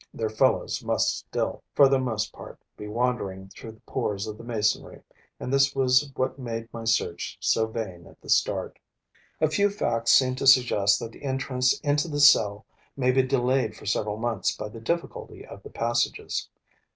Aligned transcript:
Their 0.15 0.31
fellows 0.31 0.83
must 0.83 1.15
still, 1.15 1.61
for 1.75 1.87
the 1.87 1.99
most 1.99 2.33
part, 2.33 2.57
be 2.75 2.87
wandering 2.87 3.49
through 3.49 3.73
the 3.73 3.81
pores 3.81 4.25
of 4.25 4.35
the 4.35 4.43
masonry; 4.43 5.03
and 5.39 5.53
this 5.53 5.75
was 5.75 6.11
what 6.15 6.39
made 6.39 6.73
my 6.73 6.85
search 6.85 7.37
so 7.39 7.67
vain 7.67 8.07
at 8.07 8.19
the 8.19 8.27
start. 8.29 8.79
A 9.39 9.47
few 9.47 9.69
facts 9.69 10.09
seem 10.11 10.33
to 10.37 10.47
suggest 10.47 10.99
that 11.01 11.11
the 11.11 11.23
entrance 11.23 11.79
into 11.81 12.07
the 12.07 12.19
cell 12.19 12.65
may 12.97 13.11
be 13.11 13.21
delayed 13.21 13.75
for 13.75 13.85
several 13.85 14.17
months 14.17 14.57
by 14.57 14.69
the 14.69 14.81
difficulty 14.81 15.45
of 15.45 15.61
the 15.61 15.69
passages. 15.69 16.49